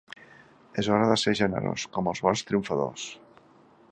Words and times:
És 0.83 0.89
hora 0.93 1.09
de 1.11 1.17
ser 1.25 1.33
generós, 1.41 1.85
com 1.97 2.11
els 2.13 2.23
bons 2.29 2.45
triomfadors. 2.49 3.07